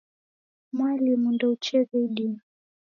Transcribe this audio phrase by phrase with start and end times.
[0.73, 2.41] Mwalimu ndeucheghe idime.